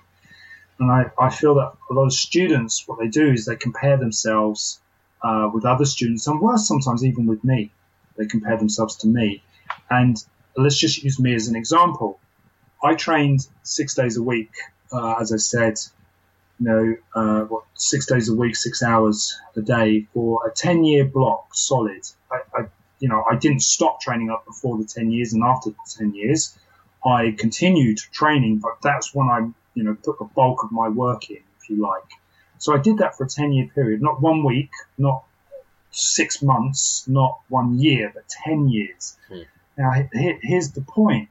[0.80, 3.96] And I, I feel that a lot of students, what they do is they compare
[3.96, 4.80] themselves
[5.22, 7.70] uh, with other students, and worse, sometimes even with me.
[8.16, 9.42] They compare themselves to me.
[9.90, 10.16] And
[10.56, 12.18] let's just use me as an example.
[12.82, 14.50] I trained six days a week,
[14.92, 15.74] uh, as I said,
[16.60, 20.84] you know, uh, what, six days a week, six hours a day for a 10
[20.84, 22.02] year block solid.
[22.30, 22.60] I, I,
[23.00, 26.14] you know, I didn't stop training up before the 10 years and after the 10
[26.14, 26.58] years.
[27.08, 31.30] I continued training, but that's when I, you know, put the bulk of my work
[31.30, 32.10] in, if you like.
[32.58, 35.24] So I did that for a 10 year period, not one week, not
[35.90, 39.16] six months, not one year, but 10 years.
[39.28, 39.42] Hmm.
[39.76, 41.28] Now, here's the point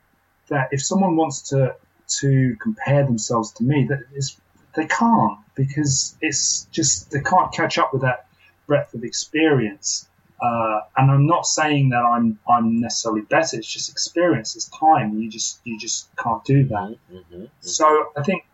[0.47, 1.75] that if someone wants to,
[2.19, 4.37] to compare themselves to me, that is,
[4.75, 8.27] they can't because it's just, they can't catch up with that
[8.65, 10.07] breadth of experience.
[10.39, 13.57] Uh, and I'm not saying that I'm I'm necessarily better.
[13.57, 14.55] It's just experience.
[14.55, 15.19] It's time.
[15.19, 16.95] You just you just can't do that.
[17.11, 17.45] Mm-hmm.
[17.61, 18.45] So I think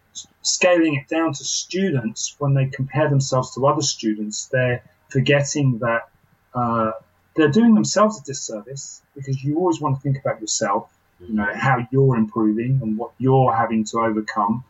[0.43, 6.09] scaling it down to students when they compare themselves to other students, they're forgetting that
[6.53, 6.91] uh,
[7.35, 10.89] they're doing themselves a disservice because you always want to think about yourself.
[11.19, 14.63] You know how you're improving and what you're having to overcome.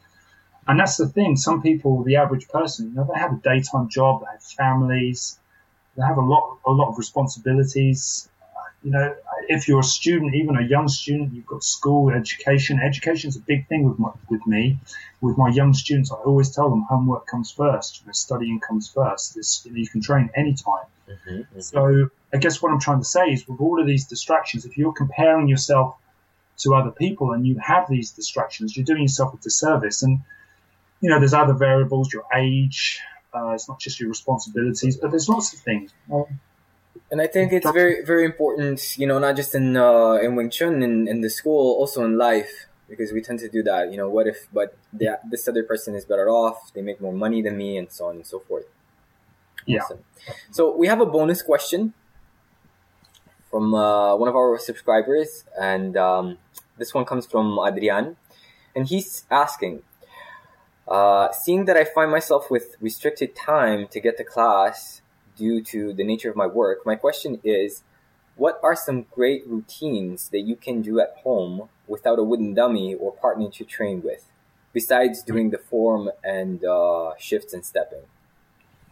[0.68, 1.36] And that's the thing.
[1.36, 5.40] Some people, the average person, you know, they have a daytime job, they have families,
[5.96, 8.30] they have a lot, a lot of responsibilities.
[8.84, 9.16] You know,
[9.48, 12.80] if you're a student, even a young student, you've got school, education.
[12.80, 14.80] Education is a big thing with my, with me.
[15.22, 18.02] With my young students, I always tell them homework comes first.
[18.02, 19.38] You know, studying comes first.
[19.38, 20.86] It's, you, know, you can train anytime.
[21.08, 21.60] Mm-hmm.
[21.60, 24.78] So I guess what I'm trying to say is with all of these distractions, if
[24.78, 25.96] you're comparing yourself
[26.58, 30.04] to other people and you have these distractions, you're doing yourself a disservice.
[30.04, 30.20] And,
[31.00, 33.00] you know, there's other variables, your age,
[33.34, 35.92] uh, it's not just your responsibilities, but there's lots of things.
[36.08, 36.30] Well,
[37.12, 40.50] And I think it's very, very important, you know, not just in uh, in Wing
[40.50, 43.92] Chun in, in the school, also in life, because we tend to do that.
[43.92, 47.14] You know, what if, but the, this other person is better off, they make more
[47.14, 48.66] money than me, and so on and so forth.
[49.66, 49.82] Yeah.
[49.82, 50.04] Awesome.
[50.52, 51.94] So we have a bonus question
[53.50, 56.38] from uh, one of our subscribers, and um,
[56.78, 58.18] this one comes from Adrian,
[58.76, 59.84] and he's asking,
[60.88, 65.02] uh, seeing that I find myself with restricted time to get to class
[65.38, 67.84] due to the nature of my work, my question is,
[68.36, 72.96] what are some great routines that you can do at home without a wooden dummy
[72.96, 74.32] or partner to train with,
[74.74, 78.04] besides doing the form and uh, shifts and stepping?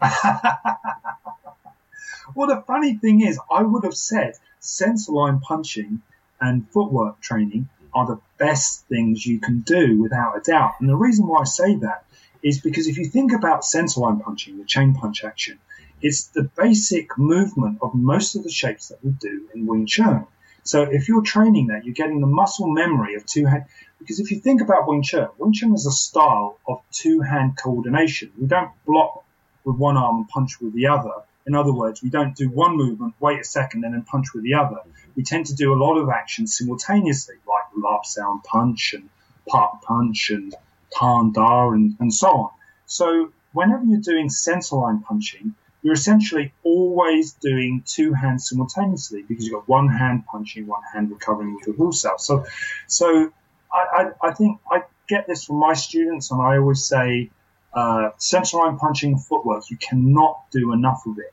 [2.34, 6.02] well, the funny thing is, I would have said center line punching
[6.40, 10.72] and footwork training are the best things you can do without a doubt.
[10.80, 12.04] And the reason why I say that
[12.42, 15.60] is because if you think about center line punching, the chain punch action,
[16.00, 20.26] it's the basic movement of most of the shapes that we do in Wing Chun.
[20.64, 23.66] So if you're training that, you're getting the muscle memory of two hand.
[24.00, 27.56] Because if you think about Wing Chun, Wing Chun is a style of two hand
[27.56, 28.32] coordination.
[28.36, 29.24] We don't block
[29.64, 31.14] with one arm and punch with the other.
[31.46, 34.44] In other words, we don't do one movement, wait a second, and then punch with
[34.44, 34.78] the other.
[35.16, 39.08] We tend to do a lot of actions simultaneously, like Lap Sau punch and
[39.48, 40.54] Pak punch and
[40.92, 42.50] tan da and, and so on.
[42.86, 49.44] So whenever you're doing center line punching, you're essentially always doing two hands simultaneously because
[49.44, 52.16] you've got one hand punching, one hand recovering with your Wu Sau.
[52.18, 52.46] So,
[52.86, 53.32] so
[53.72, 57.30] I, I, I think I get this from my students, and I always say,
[57.74, 61.32] uh, center line punching footwork, you cannot do enough of it.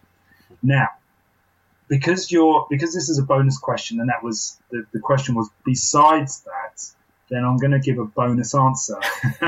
[0.61, 0.89] Now,
[1.87, 5.49] because you're because this is a bonus question, and that was the, the question was
[5.65, 6.81] besides that,
[7.29, 8.99] then I'm going to give a bonus answer.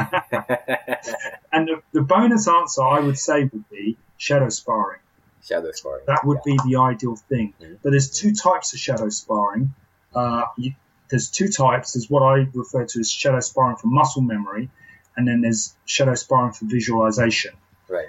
[1.51, 4.99] and the, the bonus answer I would say would be shadow sparring.
[5.43, 6.03] Shadow sparring.
[6.07, 6.55] That would yeah.
[6.63, 7.53] be the ideal thing.
[7.61, 7.77] Mhm.
[7.83, 9.73] But there's two types of shadow sparring.
[10.13, 10.73] Uh, you,
[11.09, 11.93] there's two types.
[11.93, 14.69] There's what I refer to as shadow sparring for muscle memory,
[15.17, 17.51] and then there's shadow sparring for visualization.
[17.89, 18.07] Right.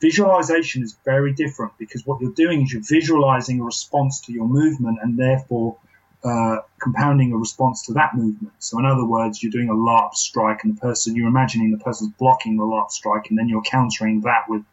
[0.00, 4.46] Visualization is very different because what you're doing is you're visualizing a response to your
[4.46, 5.78] movement and therefore
[6.22, 8.52] uh, compounding a response to that movement.
[8.58, 11.78] So, in other words, you're doing a larp strike, and the person you're imagining the
[11.78, 14.64] person's blocking the larp strike, and then you're countering that with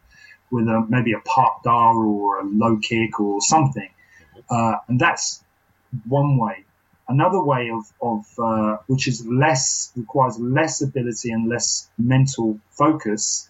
[0.50, 3.88] with a, maybe a Pak Da or a low kick or something.
[4.50, 5.42] Uh, and that's
[6.06, 6.64] one way.
[7.08, 13.48] Another way of, of uh, which is less requires less ability and less mental focus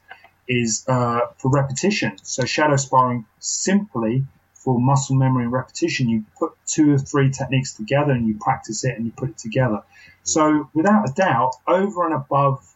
[0.48, 2.16] is uh, for repetition.
[2.22, 4.24] So shadow sparring simply
[4.54, 6.08] for muscle memory and repetition.
[6.08, 9.38] You put two or three techniques together and you practice it and you put it
[9.38, 9.82] together.
[10.24, 12.66] So without a doubt, over and above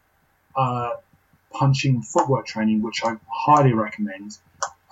[0.57, 0.91] uh,
[1.51, 4.39] punching footwork training, which I highly recommend,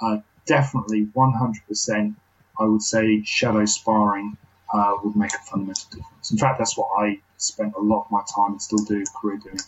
[0.00, 2.14] uh, definitely 100%
[2.58, 4.38] I would say shadow sparring
[4.72, 6.30] uh, would make a fundamental difference.
[6.30, 9.38] In fact, that's what I spent a lot of my time and still do career
[9.38, 9.60] doing.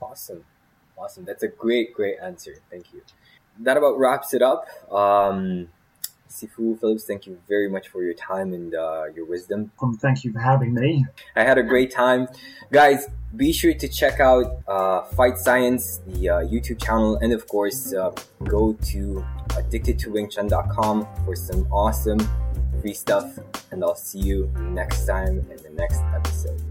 [0.00, 0.44] Awesome.
[0.98, 1.24] Awesome.
[1.24, 2.56] That's a great, great answer.
[2.70, 3.02] Thank you.
[3.60, 4.66] That about wraps it up.
[4.92, 5.68] Um,
[6.28, 9.70] Sifu Phillips, thank you very much for your time and uh, your wisdom.
[9.80, 11.06] Um, thank you for having me.
[11.34, 12.28] I had a great time.
[12.70, 17.46] Guys, be sure to check out uh, Fight Science, the uh, YouTube channel, and of
[17.48, 18.10] course, uh,
[18.44, 22.18] go to addictedtowingchun.com for some awesome
[22.94, 23.38] stuff.
[23.70, 26.62] And I'll see you next time in the next episode.